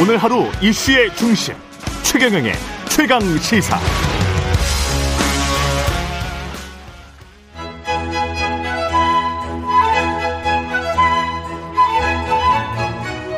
[0.00, 1.56] 오늘 하루 이슈의 중심
[2.04, 2.52] 최경영의
[2.88, 3.80] 최강 시사.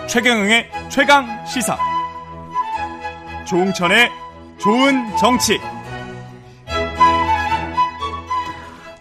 [0.07, 1.79] 최경영의 최강 시사.
[3.49, 4.11] 조웅천의
[4.59, 5.59] 좋은 정치.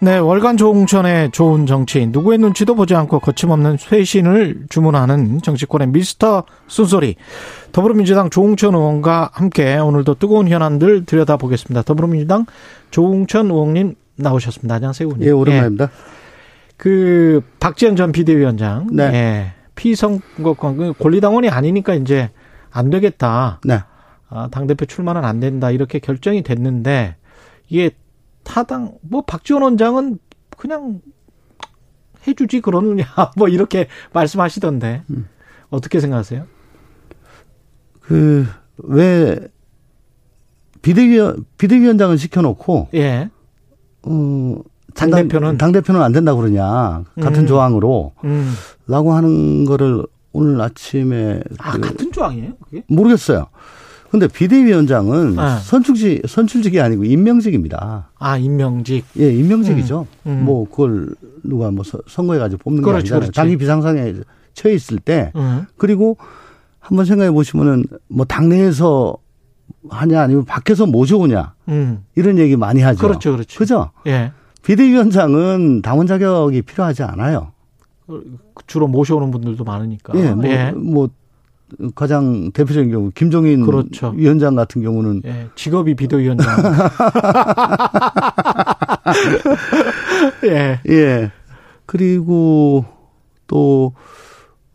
[0.02, 2.06] 네, 월간 조홍천의 좋은 정치.
[2.06, 7.16] 누구의 눈치도 보지 않고 거침없는 쇄신을 주문하는 정치권의 미스터 순소리.
[7.72, 11.82] 더불어민주당 조홍천 의원과 함께 오늘도 뜨거운 현안들 들여다보겠습니다.
[11.82, 12.46] 더불어민주당
[12.90, 14.76] 조홍천 의원님 나오셨습니다.
[14.76, 15.28] 안녕하세요, 의원님.
[15.28, 15.84] 예, 오랜만입니다.
[15.84, 15.88] 예.
[16.78, 18.86] 그 박지원 전 비대위원장.
[18.90, 19.04] 네.
[19.12, 19.52] 예.
[19.74, 22.30] 피선거권 그 권리당원이 아니니까 이제
[22.70, 23.60] 안 되겠다.
[23.64, 23.80] 네.
[24.30, 25.70] 아, 당대표 출마는 안 된다.
[25.70, 27.16] 이렇게 결정이 됐는데
[27.68, 27.90] 이게
[28.50, 30.18] 타당 뭐 박지원 원장은
[30.56, 31.00] 그냥
[32.26, 33.04] 해주지 그러느냐
[33.36, 35.28] 뭐 이렇게 말씀하시던데 음.
[35.70, 36.46] 어떻게 생각하세요?
[38.00, 38.46] 그
[38.82, 39.38] 왜
[40.82, 43.30] 비대위원 비대위원장을 시켜놓고 예.
[44.02, 44.56] 어
[44.94, 47.46] 당 대표는 당 대표는 안 된다 그러냐 같은 음.
[47.46, 48.52] 조항으로 음.
[48.88, 52.54] 라고 하는 거를 오늘 아침에 아 그 같은 조항이에요?
[52.64, 52.82] 그게?
[52.88, 53.46] 모르겠어요.
[54.10, 55.42] 근데 비대위원장은 네.
[55.62, 58.10] 선출직 선출직이 아니고 임명직입니다.
[58.18, 59.04] 아 임명직.
[59.18, 60.06] 예, 임명직이죠.
[60.26, 60.44] 음, 음.
[60.44, 63.20] 뭐 그걸 누가 뭐 선거해 가지고 뽑는 그렇지, 게 아니잖아요.
[63.20, 63.36] 그렇지.
[63.36, 64.14] 당이 비상상에
[64.54, 65.66] 처해 있을 때 음.
[65.76, 66.16] 그리고
[66.80, 69.16] 한번 생각해 보시면은 뭐 당내에서
[69.88, 72.04] 하냐 아니면 밖에서 모셔오냐 음.
[72.16, 73.06] 이런 얘기 많이 하죠.
[73.06, 73.58] 그렇죠, 그렇죠.
[73.58, 73.90] 그죠?
[74.06, 74.32] 예.
[74.64, 77.52] 비대위원장은 당원 자격이 필요하지 않아요.
[78.66, 80.12] 주로 모셔오는 분들도 많으니까.
[80.16, 80.72] 예, 뭐, 예.
[80.72, 81.08] 뭐
[81.94, 84.12] 가장 대표적인 경우 김종인 그렇죠.
[84.16, 86.46] 위원장 같은 경우는 예, 직업이 비대위원장.
[90.44, 90.80] 예.
[90.88, 91.30] 예.
[91.86, 92.84] 그리고
[93.46, 93.94] 또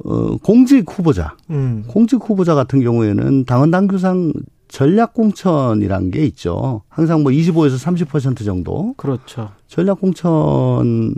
[0.03, 1.35] 어, 공직 후보자.
[1.49, 1.85] 음.
[1.87, 4.33] 공직 후보자 같은 경우에는 당원 당규상
[4.67, 6.81] 전략 공천이란 게 있죠.
[6.89, 8.93] 항상 뭐 25에서 30% 정도.
[8.97, 9.52] 그렇죠.
[9.67, 11.15] 전략 공천을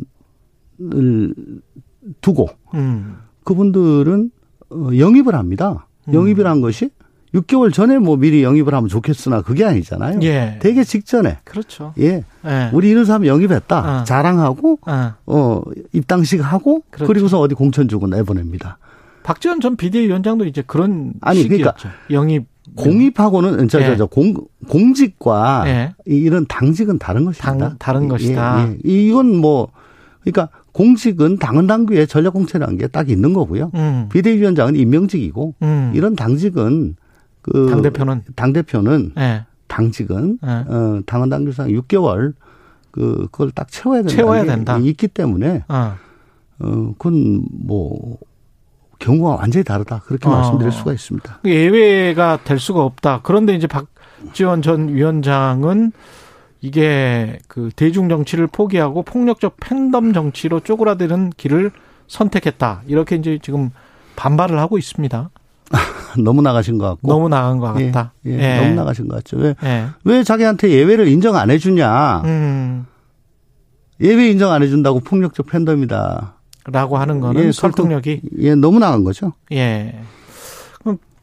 [2.22, 3.18] 두고 음.
[3.44, 4.37] 그분들은 어,
[4.72, 5.88] 영입을 합니다.
[6.08, 6.14] 음.
[6.14, 6.90] 영입이란 것이
[7.34, 10.20] 6개월 전에 뭐 미리 영입을 하면 좋겠으나 그게 아니잖아요.
[10.24, 10.60] 예.
[10.62, 11.40] 되게 직전에.
[11.44, 11.94] 그렇죠.
[12.00, 12.24] 예.
[12.46, 12.70] 예.
[12.74, 14.02] 우리 이런 사람 영입했다.
[14.02, 14.04] 어.
[14.06, 15.62] 자랑하고 어, 어
[15.94, 17.08] 입당식 하고 그렇죠.
[17.08, 18.78] 그리고서 어디 공천 주고 내보냅니다.
[19.24, 21.76] 박지원 전 비대위원장도 이제 그런 아니 그러니까
[22.12, 22.46] 영입
[22.76, 24.08] 공입하고는 저, 저, 저, 예.
[24.10, 24.34] 공,
[24.68, 25.94] 공직과 예.
[26.06, 27.70] 이런 당직은 다른 것입니다.
[27.70, 28.68] 당, 다른 것이다.
[28.68, 28.78] 예, 예.
[28.84, 29.70] 이건 뭐,
[30.32, 33.72] 그러니까 공직은 당헌 당규에 전략 공천이라는 게 딱 있는 거고요.
[33.76, 34.10] 음.
[34.12, 35.92] 비대위원장은 임명직이고 음.
[35.96, 36.96] 이런 당직은
[37.42, 39.46] 그 당 대표는 당 대표는 네.
[39.68, 40.50] 당직은 네.
[40.68, 42.34] 어 당헌 당규상 6개월
[42.92, 44.16] 그 그걸 딱 채워야 된다.
[44.16, 44.78] 채워야 된다.
[44.78, 45.96] 있기 때문에 어.
[46.60, 48.18] 어 그건 뭐
[49.00, 50.02] 경우가 완전히 다르다.
[50.06, 50.32] 그렇게 어.
[50.32, 51.40] 말씀드릴 수가 있습니다.
[51.46, 53.22] 예외가 될 수가 없다.
[53.24, 55.92] 그런데 이제 박지원 전 위원장은
[56.62, 61.72] 이게 그 대중 정치를 포기하고 폭력적 팬덤 정치로 쪼그라드는 길을
[62.08, 62.82] 선택했다.
[62.88, 63.70] 이렇게 이제 지금
[64.16, 65.30] 반발을 하고 있습니다.
[66.24, 67.08] 너무 나가신 것 같고.
[67.08, 68.14] 너무 나간 것 같다.
[68.26, 68.62] 예, 예, 예.
[68.62, 69.38] 너무 나가신 것 같죠.
[69.38, 69.88] 왜, 예.
[70.04, 72.22] 왜 자기한테 예외를 인정 안 해주냐.
[72.26, 72.86] 음.
[74.02, 76.36] 예외 인정 안 해준다고 폭력적 팬덤이다.
[76.70, 78.22] 라고 하는 거는 예, 설득력이.
[78.40, 79.34] 예, 너무 나간 거죠.
[79.52, 80.00] 예.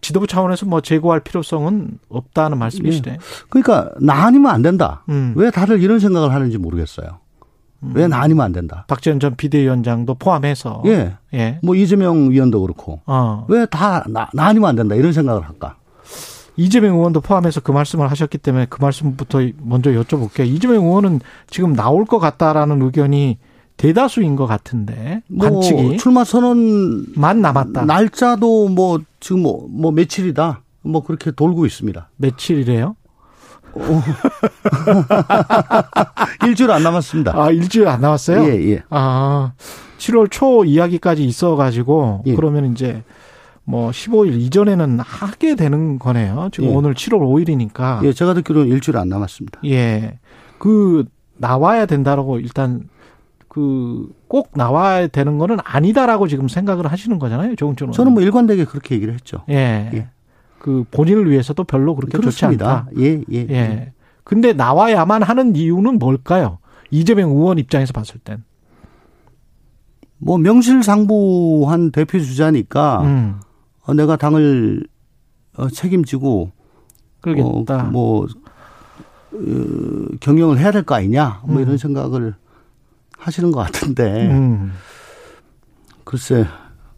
[0.04, 3.12] 지도부 차원에서 뭐 제고할 필요성은 없다는 말씀이시네.
[3.12, 3.18] 네.
[3.48, 5.02] 그러니까 나 아니면 안 된다.
[5.08, 5.32] 음.
[5.34, 7.18] 왜 다들 이런 생각을 하는지 모르겠어요.
[7.82, 7.92] 음.
[7.94, 8.84] 왜나 아니면 안 된다.
[8.86, 10.82] 박지원 전 비대위원장도 포함해서.
[10.86, 11.16] 예.
[11.32, 11.58] 예.
[11.62, 13.00] 뭐 이재명 위원도 그렇고.
[13.06, 13.46] 어.
[13.48, 14.94] 왜다 나, 나 아니면 안 된다.
[14.94, 15.76] 이런 생각을 할까?
[16.56, 20.46] 이재명 의원도 포함해서 그 말씀을 하셨기 때문에 그 말씀부터 먼저 여쭤볼게요.
[20.46, 23.38] 이재명 의원은 지금 나올 것 같다라는 의견이
[23.76, 27.84] 대다수인 것 같은데 뭐 관측이 출마 선언만 남았다.
[27.84, 30.62] 날짜도 뭐 지금 뭐, 뭐 며칠이다.
[30.82, 32.08] 뭐 그렇게 돌고 있습니다.
[32.16, 32.96] 며칠이래요?
[33.74, 33.76] 어.
[36.46, 37.32] 일주일 안 남았습니다.
[37.36, 38.44] 아, 일주일 안 남았어요?
[38.44, 38.82] 예, 예.
[38.90, 39.52] 아,
[39.98, 42.34] 7월 초 이야기까지 있어가지고, 예.
[42.34, 43.02] 그러면 이제
[43.64, 46.50] 뭐 15일 이전에는 하게 되는 거네요.
[46.52, 46.74] 지금 예.
[46.74, 48.04] 오늘 7월 5일이니까.
[48.04, 49.60] 예, 제가 듣기로는 일주일 안 남았습니다.
[49.66, 50.18] 예.
[50.58, 51.04] 그,
[51.36, 52.88] 나와야 된다라고 일단
[53.54, 58.96] 그 꼭 나와야 되는 거는 아니다라고 지금 생각을 하시는 거잖아요, 조은천 저는 뭐 일관되게 그렇게
[58.96, 59.44] 얘기를 했죠.
[59.48, 59.90] 예.
[59.94, 60.08] 예.
[60.58, 62.86] 그 본인을 위해서도 별로 그렇게 그렇습니다.
[62.90, 63.00] 좋지 않다.
[63.00, 63.54] 예, 예, 예.
[63.54, 63.92] 예.
[64.24, 66.58] 근데 나와야만 하는 이유는 뭘까요?
[66.90, 68.42] 이재명 의원 입장에서 봤을 땐.
[70.18, 73.40] 뭐 명실상부한 대표 주자니까 음.
[73.84, 74.84] 어, 내가 당을
[75.56, 76.50] 어, 책임지고
[77.20, 77.84] 그러겠다.
[77.84, 78.26] 어, 뭐
[79.32, 79.36] 어,
[80.20, 81.62] 경영을 해야 될 거 아니냐 뭐 음.
[81.62, 82.34] 이런 생각을
[83.18, 84.72] 하시는 것 같은데 음.
[86.04, 86.46] 글쎄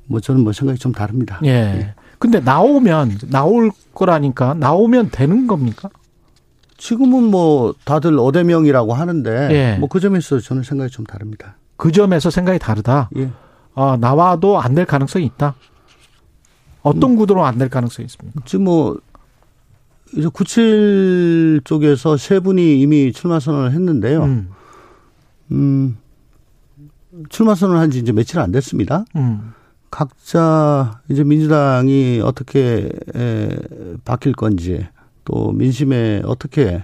[0.07, 1.41] 뭐 저는 뭐 생각이 좀 다릅니다.
[1.45, 1.49] 예.
[1.51, 1.95] 예.
[2.19, 5.89] 근데 나오면 나올 거라니까 나오면 되는 겁니까?
[6.79, 9.77] 지금은 뭐 다들 어대명이라고 하는데 예.
[9.79, 11.57] 뭐그 점에서 저는 생각이 좀 다릅니다.
[11.77, 13.11] 그 점에서 생각이 다르다.
[13.17, 13.31] 예.
[13.75, 15.55] 아, 나와도 안 될 가능성이 있다.
[16.83, 18.41] 어떤 음, 구도로 안 될 가능성이 있습니까?
[18.47, 18.99] 지금 뭐
[20.17, 24.23] 이제 97 쪽에서 세 분이 이미 출마 선언을 했는데요.
[24.25, 24.49] 음,
[25.53, 25.99] 음
[27.29, 29.05] 출마 선언을 한지 이제 며칠 안 됐습니다.
[29.17, 29.53] 음.
[29.91, 33.49] 각자 이제 민주당이 어떻게 에,
[34.05, 34.87] 바뀔 건지
[35.25, 36.83] 또 민심에 어떻게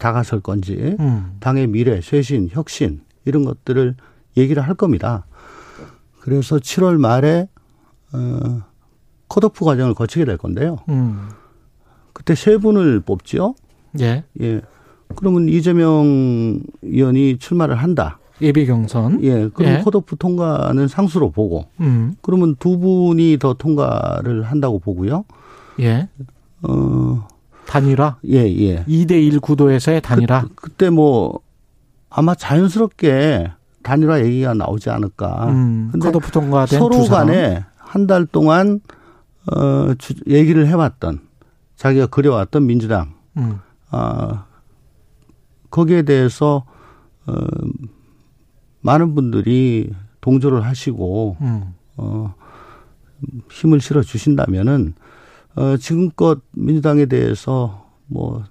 [0.00, 1.36] 다가설 건지 음.
[1.40, 3.94] 당의 미래, 쇄신, 혁신 이런 것들을
[4.36, 5.26] 얘기를 할 겁니다.
[6.20, 7.48] 그래서 7월 말에
[8.12, 8.62] 어
[9.28, 10.78] 컷오프 과정을 거치게 될 건데요.
[10.88, 11.28] 음.
[12.12, 13.54] 그때 세 분을 뽑죠.
[14.00, 14.24] 예.
[14.40, 14.60] 예.
[15.16, 18.18] 그러면 이재명 의원이 출마를 한다.
[18.40, 19.22] 예비 경선.
[19.24, 19.48] 예.
[19.48, 19.80] 그럼 예.
[19.82, 21.66] 컷오프 통과는 상수로 보고.
[21.80, 22.14] 음.
[22.22, 25.24] 그러면 두 분이 더 통과를 한다고 보고요.
[25.80, 26.08] 예.
[26.62, 27.26] 어.
[27.66, 28.16] 단일화?
[28.28, 28.84] 예, 예.
[28.84, 30.46] 2대1 구도에서의 단일화?
[30.54, 31.40] 그, 때뭐
[32.10, 33.50] 아마 자연스럽게
[33.82, 35.48] 단일화 얘기가 나오지 않을까.
[35.50, 38.80] 음, 근데 컷오프 통과된 서로 간에 한 달 동안
[39.50, 41.20] 어 주, 얘기를 해 왔던
[41.76, 43.14] 자기가 그려왔던 민주당.
[43.36, 43.58] 음.
[43.90, 44.44] 아
[45.70, 46.64] 거기에 대해서
[47.26, 47.34] 어
[48.80, 51.74] 많은 분들이 동조를 하시고 음.
[51.96, 52.34] 어
[53.50, 54.94] 힘을 실어 주신다면은
[55.56, 58.44] 어 지금껏 민주당에 대해서 뭐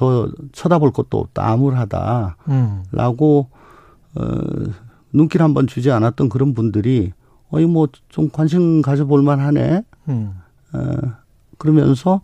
[0.00, 4.18] 더 쳐다볼 것도 없다 암울하다라고 음.
[4.18, 4.72] 어
[5.12, 7.12] 눈길 한번 주지 않았던 그런 분들이
[7.50, 9.82] 어이 뭐 좀 관심 가져볼 만하네.
[10.08, 10.32] 음.
[10.72, 10.96] 어
[11.58, 12.22] 그러면서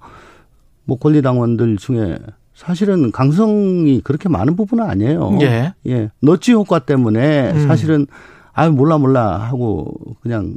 [0.85, 2.17] 뭐 권리당원들 중에
[2.57, 5.39] 사실은 강성이 그렇게 많은 부분은 아니에요.
[5.43, 5.75] 예.
[5.87, 6.11] 예.
[6.21, 7.69] 너치 효과 때문에 음.
[7.69, 8.07] 사실은
[8.55, 9.93] 아유 몰라 몰라 하고
[10.23, 10.57] 그냥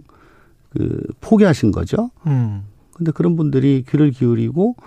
[0.70, 2.10] 그 포기하신 거죠.
[2.26, 2.64] 음.
[2.96, 4.78] 근데 그런 분들이 귀를 기울이고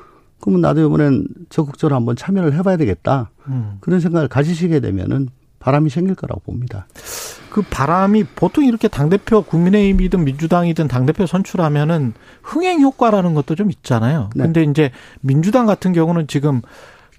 [0.40, 3.30] 그러면 나도 이번엔 적극적으로 한번 참여를 해봐야 되겠다.
[3.46, 3.76] 음.
[3.80, 5.28] 그런 생각을 가지시게 되면은
[5.58, 6.86] 바람이 생길 거라고 봅니다.
[7.50, 14.30] 그 바람이 보통 이렇게 당대표 국민의힘이든 민주당이든 당대표 선출하면은 흥행 효과라는 것도 좀 있잖아요.
[14.34, 14.44] 네.
[14.44, 16.62] 근데 이제 민주당 같은 경우는 지금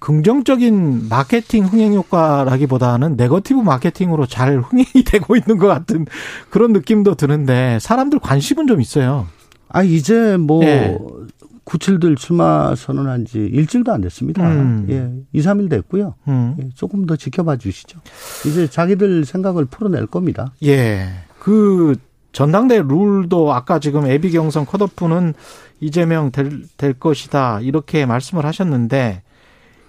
[0.04, 6.04] 긍정적인 마케팅 흥행 효과라기보다는 네거티브 마케팅으로 잘 흥행이 되고 있는 것 같은
[6.50, 9.26] 그런 느낌도 드는데 사람들 관심은 좀 있어요.
[9.70, 10.98] 아 이제 뭐 예.
[11.64, 14.46] 97들 출마 선언한 지 일주일도 안 됐습니다.
[14.46, 14.86] 음.
[14.90, 16.16] 예, 2, 3일 됐고요.
[16.28, 16.56] 음.
[16.60, 17.98] 예, 조금 더 지켜봐 주시죠.
[18.46, 20.52] 이제 자기들 생각을 풀어낼 겁니다.
[20.64, 21.08] 예.
[21.38, 21.96] 그
[22.32, 25.32] 전당대 룰도 아까 지금 애비 경선 컷오프는
[25.80, 27.60] 이재명 될, 될 것이다.
[27.62, 29.22] 이렇게 말씀을 하셨는데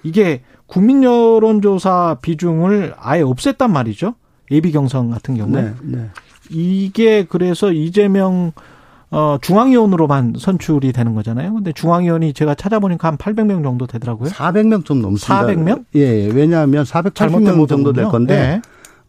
[0.05, 4.13] 이게 국민 여론조사 비중을 아예 없앴단 말이죠.
[4.51, 5.61] 예비 경선 같은 경우에.
[5.61, 6.09] 네, 네.
[6.51, 8.51] 이게 그래서 이재명
[9.09, 11.53] 어 중앙위원으로만 선출이 되는 거잖아요.
[11.53, 14.29] 근데 중앙위원이 제가 찾아보니까 한 800명 정도 되더라고요.
[14.29, 15.47] 400명 좀 넘습니다.
[15.47, 15.85] 400명?
[15.95, 16.27] 예, 예.
[16.27, 18.61] 왜냐하면 480명 정도 될 건데 네.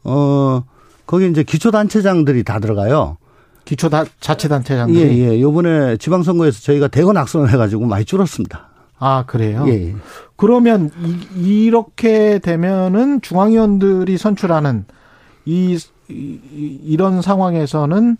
[0.04, 0.64] 어
[1.06, 3.18] 거기 이제 기초 단체장들이 다 들어가요.
[3.66, 5.40] 기초 다 자체 단체장들이 예, 예.
[5.42, 8.75] 요번에 지방 선거에서 저희가 대거 낙선을 해 가지고 많이 줄었습니다.
[8.98, 9.64] 아, 그래요?
[9.68, 9.94] 예.
[10.36, 14.84] 그러면 이, 이렇게 되면은 중앙위원들이 선출하는
[15.44, 18.16] 이, 이 이 런 상황에서는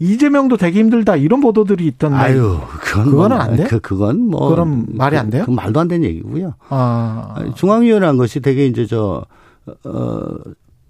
[0.00, 2.16] 이재명도 되기 힘들다 이런 보도들이 있던데.
[2.16, 3.64] 아유, 그건 그거는 뭐, 안 돼?
[3.64, 5.44] 그 그건 뭐 그럼 말이 안 돼요?
[5.46, 6.54] 그 말도 안 되는 얘기고요.
[6.68, 7.34] 아.
[7.54, 9.24] 중앙위원회란 것이 되게 이제 저
[9.84, 10.20] 어,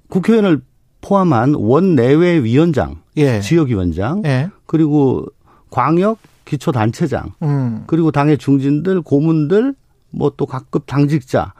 [0.08, 0.62] 국회의원을
[1.00, 3.40] 포함한 원내외 위원장, 예.
[3.40, 4.50] 지역위원장, 예.
[4.66, 5.26] 그리고
[5.70, 6.18] 광역
[6.48, 7.84] 기초 단체장, 음.
[7.86, 9.74] 그리고 당의 중진들, 고문들,
[10.10, 11.52] 뭐 또 각급 당직자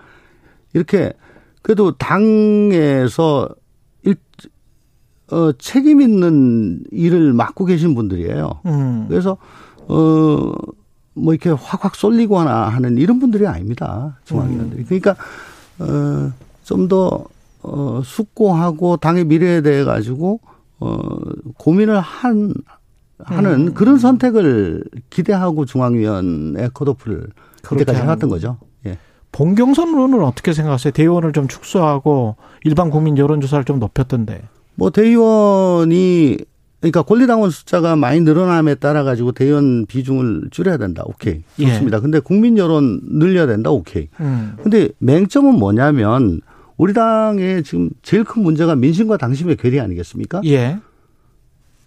[0.72, 1.12] 이렇게
[1.62, 3.48] 그래도 당에서
[4.02, 4.16] 일,
[5.30, 8.60] 어, 책임 있는 일을 맡고 계신 분들이에요.
[8.66, 9.06] 음.
[9.08, 9.36] 그래서
[9.88, 10.52] 어,
[11.14, 14.18] 뭐 이렇게 확확 쏠리거나 하는 이런 분들이 아닙니다.
[14.24, 14.82] 중앙위원들이.
[14.82, 14.86] 음.
[14.86, 15.16] 그러니까
[15.80, 16.32] 어,
[16.64, 17.24] 좀더
[17.62, 20.40] 어, 숙고하고 당의 미래에 대해 가지고
[20.80, 20.98] 어,
[21.58, 22.54] 고민을 한
[23.24, 23.74] 하는 음.
[23.74, 27.28] 그런 선택을 기대하고 중앙위원회 컷오프를
[27.62, 28.58] 그때까지 해왔던 거죠.
[28.86, 28.98] 예.
[29.32, 30.92] 본경선론은 어떻게 생각하세요?
[30.92, 34.42] 대의원을 좀 축소하고 일반 국민 여론조사를 좀 높였던데.
[34.74, 36.38] 뭐 대의원이
[36.80, 41.02] 그러니까 권리당원 숫자가 많이 늘어남에 따라 가지고 대의원 비중을 줄여야 된다.
[41.06, 41.42] 오케이.
[41.58, 41.66] 예.
[41.66, 41.96] 좋습니다.
[41.98, 42.00] 예.
[42.00, 43.70] 근데 국민 여론 늘려야 된다.
[43.70, 44.08] 오케이.
[44.20, 44.54] 음.
[44.62, 46.40] 근데 맹점은 뭐냐면
[46.76, 50.40] 우리 당의 지금 제일 큰 문제가 민심과 당심의 괴리 아니겠습니까?
[50.44, 50.78] 예.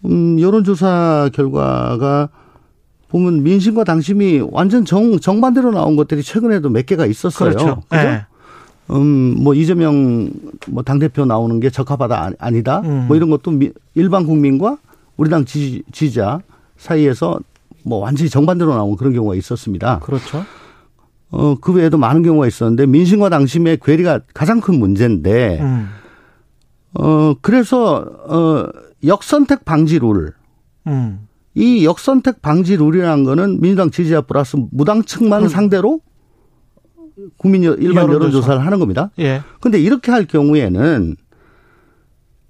[0.06, 2.30] 음, 여론조사 결과가
[3.10, 7.50] 보면 민심과 당심이 완전 정, 정반대로 나온 것들이 최근에도 몇 개가 있었어요.
[7.50, 7.66] 그렇죠.
[7.66, 7.82] 그죠?
[7.92, 8.26] 네.
[8.92, 10.32] 음, 뭐 이재명
[10.68, 12.80] 뭐 당대표 나오는 게 적합하다 아니다.
[12.82, 13.06] 음.
[13.08, 13.60] 뭐 이런 것도
[13.96, 14.78] 일반 국민과
[15.18, 16.42] 우리 당 지지, 지지자
[16.78, 17.40] 사이에서
[17.84, 20.00] 뭐 완전히 정반대로 나온 그런 경우가 있었습니다.
[20.00, 20.44] 그렇죠.
[21.32, 25.90] 어, 그 외에도 많은 경우가 있었는데 민심과 당심의 괴리가 가장 큰 문제인데, 음.
[26.94, 28.68] 어, 그래서, 어,
[29.04, 30.34] 역선택 방지 룰.
[30.88, 31.28] 음.
[31.54, 35.48] 이 역선택 방지 룰이라는 거는 민주당 지지자 플러스 무당층만 음.
[35.48, 36.02] 상대로
[37.38, 38.14] 국민 일반 여론조사.
[38.14, 39.12] 여론조사를 하는 겁니다.
[39.20, 39.42] 예.
[39.60, 41.16] 근데 이렇게 할 경우에는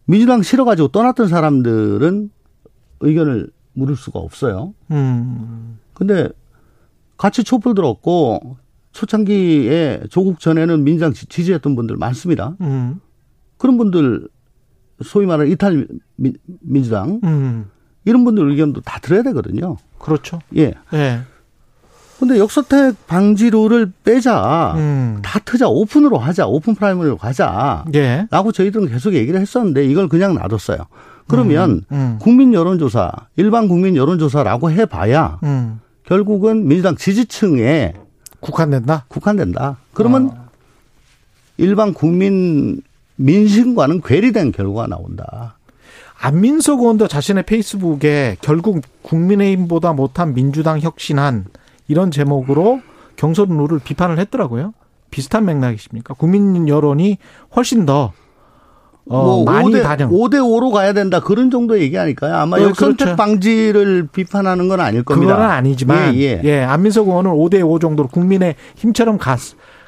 [0.06, 2.30] 민주당 싫어가지고 떠났던 사람들은
[3.00, 4.74] 의견을 물을 수가 없어요.
[4.92, 5.80] 음.
[5.94, 6.30] 근데
[7.18, 8.58] 같이 촛불 들었고
[8.92, 12.56] 초창기에 조국 전에는 민주당 지지했던 분들 많습니다.
[12.62, 13.00] 음.
[13.58, 14.28] 그런 분들
[15.04, 15.88] 소위 말하는 이탈
[16.62, 17.70] 민주당 음.
[18.06, 19.78] 이런 분들 의견도 다 들어야 되거든요.
[19.98, 20.40] 그렇죠.
[20.58, 20.74] 예.
[20.94, 21.22] 예.
[22.20, 24.74] 근데 역선택 방지룰을 빼자.
[24.78, 25.20] 음.
[25.24, 25.68] 다 트자.
[25.68, 26.46] open으로 하자.
[26.46, 27.84] open primary로 가자.
[27.96, 28.28] 예.
[28.30, 30.86] 라고 저희들은 계속 얘기를 했었는데 이걸 그냥 놔뒀어요.
[31.28, 31.96] 그러면 음.
[31.96, 32.18] 음.
[32.20, 35.80] 국민 여론조사, 일반 국민 여론조사라고 해봐야 음.
[36.06, 37.94] 결국은 민주당 지지층에
[38.40, 39.06] 국한된다?
[39.08, 39.78] 국한된다.
[39.94, 40.48] 그러면 어.
[41.58, 42.82] 일반 국민
[43.16, 45.58] 민심과는 괴리된 결과가 나온다.
[46.22, 51.46] 안민석 의원도 자신의 페이스북에 결국 국민의힘보다 못한 민주당 혁신한
[51.88, 52.80] 이런 제목으로
[53.16, 54.74] 경선 룰을 비판을 했더라고요.
[55.10, 56.14] 비슷한 맥락이십니까?
[56.14, 57.18] 국민 여론이
[57.56, 58.14] 훨씬 더
[59.10, 60.12] 어, 뭐 많이 5대, 반영.
[60.12, 61.20] 5대 5로 가야 된다.
[61.20, 62.36] 그런 정도 얘기 아닐까요?
[62.36, 63.16] 아마 어, 역선택 그렇죠.
[63.16, 65.36] 방지를 비판하는 건 아닐 겁니다.
[65.36, 66.42] 그건 아니지만 예, 예.
[66.44, 69.40] 예 안민석 의원은 5대 5 정도로 국민의 힘처럼 갔,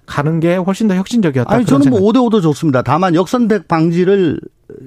[0.07, 1.53] 가는 게 훨씬 더 혁신적이었다.
[1.53, 2.81] 아니 저는 뭐 5대 5도 좋습니다.
[2.81, 4.39] 다만 역선택 방지를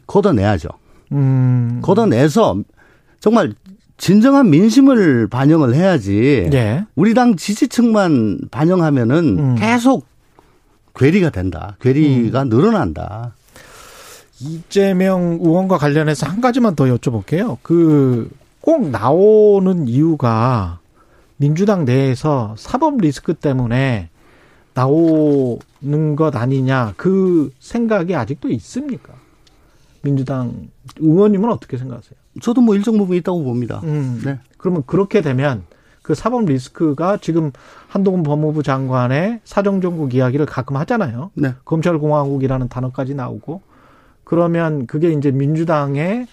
[0.08, 0.70] 걷어내야죠.
[1.12, 1.80] 음.
[1.82, 2.56] 걷어내서
[3.20, 3.52] 정말
[3.96, 6.48] 진정한 민심을 반영을 해야지.
[6.52, 6.84] 예.
[6.94, 9.54] 우리 당 지지층만 반영하면은 음.
[9.56, 10.06] 계속
[10.94, 11.76] 괴리가 된다.
[11.80, 12.48] 괴리가 음.
[12.48, 13.34] 늘어난다.
[14.40, 17.56] 이재명 의원과 관련해서 한 가지만 더 여쭤볼게요.
[17.62, 18.30] 그
[18.66, 20.80] 꼭 나오는 이유가
[21.36, 24.08] 민주당 내에서 사법 리스크 때문에
[24.74, 29.12] 나오는 것 아니냐 그 생각이 아직도 있습니까?
[30.02, 32.18] 민주당 의원님은 어떻게 생각하세요?
[32.40, 33.80] 저도 뭐 일정 부분 있다고 봅니다.
[33.84, 34.38] 음, 네.
[34.58, 35.64] 그러면 그렇게 되면
[36.02, 37.50] 그 사법 리스크가 지금
[37.88, 41.30] 한동훈 법무부 장관의 사정정국 이야기를 가끔 하잖아요.
[41.34, 41.54] 네.
[41.64, 43.62] 검찰공화국이라는 단어까지 나오고
[44.22, 46.26] 그러면 그게 이제 민주당의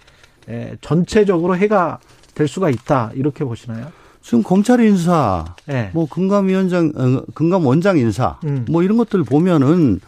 [0.81, 1.99] 전체적으로 해가
[2.35, 3.87] 될 수가 있다 이렇게 보시나요?
[4.21, 5.91] 지금 검찰 인사, 네.
[5.93, 8.65] 뭐 금감위원장, 어, 금감원장 인사, 음.
[8.69, 9.99] 뭐 이런 것들 보면은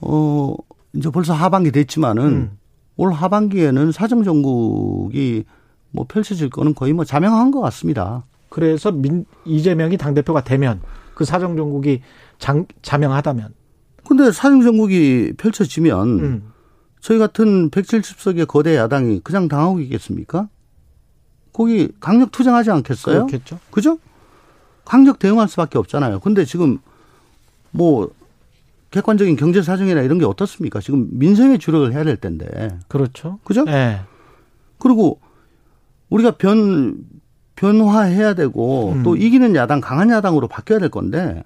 [0.00, 0.54] 어
[0.94, 2.58] 이제 벌써 하반기 됐지만은 음.
[2.96, 5.44] 올 하반기에는 사정 정국이
[5.90, 8.24] 뭐 펼쳐질 거는 거의 뭐 자명한 것 같습니다.
[8.48, 10.80] 그래서 민, 이재명이 당 대표가 되면
[11.14, 12.02] 그 사정 정국이
[12.38, 13.54] 장, 자명하다면.
[14.06, 16.52] 근데 사정 정국이 펼쳐지면 음.
[17.00, 20.48] 저희 같은 170석의 거대 야당이 그냥 당하고 있겠습니까?
[21.52, 23.26] 거기 강력 투쟁하지 않겠어요?
[23.26, 23.58] 그렇겠죠.
[23.70, 23.98] 그죠?
[24.84, 26.20] 강력 대응할 수밖에 없잖아요.
[26.20, 26.78] 근데 지금
[27.70, 28.10] 뭐
[28.90, 30.80] 객관적인 경제 사정이나 이런 게 어떻습니까?
[30.80, 32.78] 지금 민생에 주력을 해야 될 텐데.
[32.88, 33.38] 그렇죠.
[33.44, 33.64] 그죠?
[33.64, 34.00] 네.
[34.78, 35.20] 그리고
[36.08, 36.96] 우리가 변
[37.54, 39.02] 변화해야 되고 음.
[39.02, 41.44] 또 이기는 야당 강한 야당으로 바뀌어야 될 건데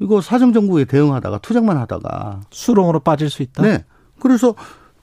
[0.00, 3.62] 이거 사정 정국에 대응하다가 투쟁만 하다가 수렁으로 빠질 수 있다.
[3.62, 3.84] 네.
[4.20, 4.54] 그래서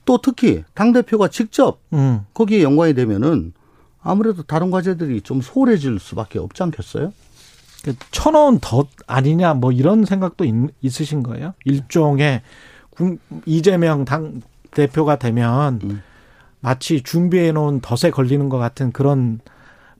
[0.06, 2.24] 또 특히 당 대표가 직접 음.
[2.34, 3.52] 거기에 연관이 되면은
[4.02, 7.12] 아무래도 다른 과제들이 좀 소홀해질 수밖에 없지 않겠어요?
[7.84, 11.54] 그 천원 더 아니냐 뭐 이런 생각도 있, 있으신 거예요?
[11.64, 12.42] 일종의
[13.46, 16.02] 이재명 당 대표가 되면 음.
[16.60, 19.40] 마치 준비해 놓은 덫에 걸리는 것 같은 그런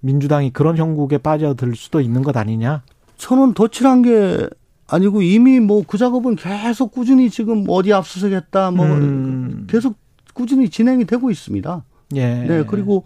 [0.01, 2.83] 민주당이 그런 형국에 빠져들 수도 있는 것 아니냐?
[3.17, 4.49] 천원 덫이란 게
[4.87, 9.67] 아니고 이미 뭐 그 작업은 계속 꾸준히 지금 어디 압수수색했다 뭐 음.
[9.69, 9.97] 계속
[10.35, 11.85] 꾸준히 진행이 되고 있습니다.
[12.17, 12.35] 예.
[12.35, 13.05] 네 그리고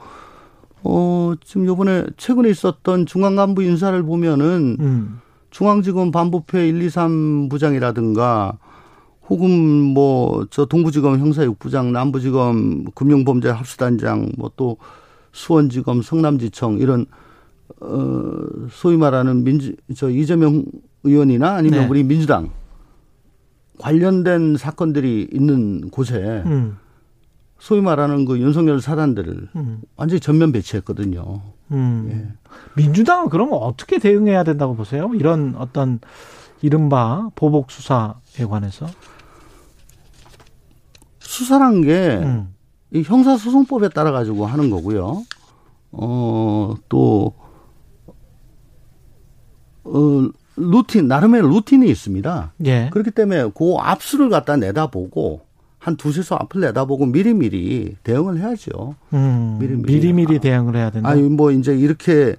[0.85, 5.21] 어 지금 요번에 최근에 있었던 중앙 간부 인사를 보면은 음.
[5.51, 8.59] 중앙지검 반부패 1, 2, 3 부장이라든가
[9.31, 9.51] 혹은
[9.95, 14.77] 뭐 저 동부지검 형사육부장, 남부지검 금융범죄 합수단장, 뭐 또
[15.33, 17.07] 수원지검 성남지청 이런
[17.81, 18.33] 어
[18.71, 20.65] 소위 말하는 민주 저 이재명
[21.03, 21.89] 의원이나 아니면 네.
[21.89, 22.51] 우리 민주당
[23.79, 26.77] 관련된 사건들이 있는 곳에 음.
[27.65, 29.81] 소위 말하는 그 윤석열 사단들을 음.
[29.97, 31.41] 완전히 전면 배치했거든요.
[31.71, 32.09] 음.
[32.13, 32.51] 예.
[32.77, 35.11] 민주당은 그러면 어떻게 대응해야 된다고 보세요?
[35.15, 35.99] 이런 어떤
[36.61, 38.87] 이른바 보복 수사에 관해서
[41.21, 42.55] 수사란 게이 음.
[43.03, 45.25] 형사소송법에 따라 가지고 하는 거고요.
[45.91, 47.33] 어또
[49.85, 52.53] 어, 루틴 나름의 루틴이 있습니다.
[52.67, 52.91] 예.
[52.93, 55.54] 그렇기 때문에 그 압수를 갖다 내다보고
[55.85, 58.95] 한 두세 수 앞을 내다보고 미리미리 대응을 해야죠.
[59.13, 61.11] 음, 미리미리, 미리미리 대응을 해야 된다.
[61.11, 62.37] 아니 뭐 이제 이렇게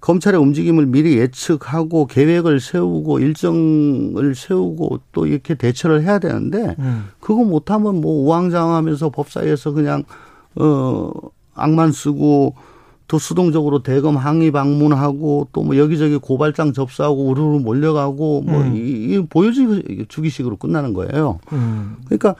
[0.00, 7.08] 검찰의 움직임을 미리 예측하고 계획을 세우고 일정을 세우고 또 이렇게 대처를 해야 되는데 음.
[7.20, 10.04] 그거 못하면 뭐 우왕좌왕하면서 법사위에서 그냥
[10.54, 11.10] 어
[11.54, 12.54] 악만 쓰고
[13.08, 18.74] 또 수동적으로 대검 항의 방문하고 또 뭐 여기저기 고발장 접수하고 우르르 몰려가고 뭐 음.
[18.74, 21.40] 이, 이 보여주기식으로 끝나는 거예요.
[21.52, 21.96] 음.
[22.06, 22.36] 그러니까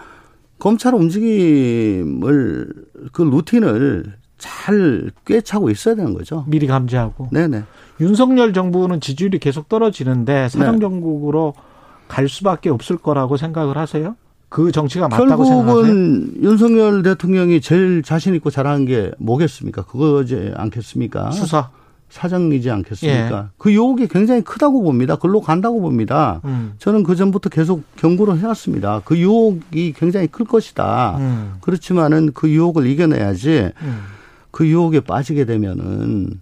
[0.58, 2.72] 검찰 움직임을
[3.12, 6.44] 그 루틴을 잘 꿰차고 있어야 되는 거죠.
[6.46, 7.28] 미리 감지하고.
[7.32, 7.64] 네네.
[8.00, 11.62] 윤석열 정부는 지지율이 계속 떨어지는데 사정 정국으로 네.
[12.08, 14.16] 갈 수밖에 없을 거라고 생각을 하세요?
[14.48, 15.74] 그 정치가 맞다고 생각하세요?
[15.74, 19.84] 결국은 윤석열 대통령이 제일 자신 있고 잘하는 게 뭐겠습니까?
[19.84, 21.30] 그거지 않겠습니까?
[21.32, 21.70] 수사.
[22.08, 23.38] 사정이지 않겠습니까?
[23.38, 23.54] 예.
[23.58, 25.16] 그 유혹이 굉장히 크다고 봅니다.
[25.16, 26.40] 글로 간다고 봅니다.
[26.44, 26.74] 음.
[26.78, 29.02] 저는 그 전부터 계속 경고를 해왔습니다.
[29.04, 31.16] 그 유혹이 굉장히 클 것이다.
[31.18, 31.54] 음.
[31.60, 33.72] 그렇지만은 그 유혹을 이겨내야지.
[33.82, 34.02] 음.
[34.50, 36.40] 그 유혹에 빠지게 되면은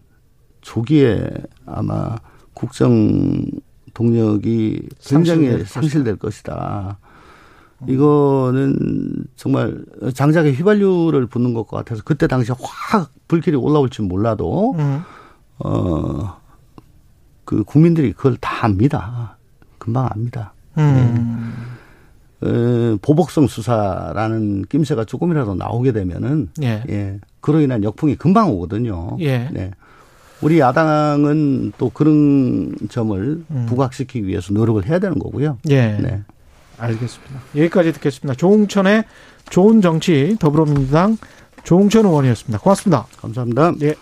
[0.60, 1.28] 조기에
[1.66, 2.16] 아마
[2.52, 3.44] 국정
[3.92, 6.98] 동력이 굉장히 상실될, 상실될 것이다.
[7.88, 15.02] 이거는 정말 장작에 휘발유를 붓는 것 같아서 그때 당시에 확 불길이 올라올지 몰라도 음.
[15.58, 16.44] 어
[17.44, 19.36] 그 국민들이 그걸 다 압니다.
[19.78, 20.52] 금방 압니다.
[20.78, 21.54] 음.
[22.40, 22.96] 네.
[23.00, 26.82] 보복성 수사라는 낌새가 조금이라도 나오게 되면은 예.
[26.88, 27.18] 예.
[27.40, 29.16] 그로 인한 역풍이 금방 오거든요.
[29.20, 29.48] 예.
[29.50, 29.70] 네.
[30.42, 33.66] 우리 야당은 또 그런 점을 음.
[33.66, 35.58] 부각시키기 위해서 노력을 해야 되는 거고요.
[35.70, 35.92] 예.
[35.92, 36.22] 네.
[36.76, 37.40] 알겠습니다.
[37.56, 38.34] 여기까지 듣겠습니다.
[38.34, 39.04] 조홍천의
[39.48, 41.16] 좋은 정치 더불어민주당
[41.62, 42.58] 조홍천 의원이었습니다.
[42.58, 43.06] 고맙습니다.
[43.20, 43.72] 감사합니다.
[43.82, 43.94] 예.